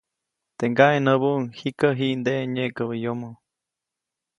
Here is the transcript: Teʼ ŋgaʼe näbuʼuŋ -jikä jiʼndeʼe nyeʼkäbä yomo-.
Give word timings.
Teʼ 0.57 0.69
ŋgaʼe 0.71 0.97
näbuʼuŋ 1.05 1.41
-jikä 1.55 1.87
jiʼndeʼe 1.97 2.41
nyeʼkäbä 2.53 2.93
yomo-. 3.03 3.37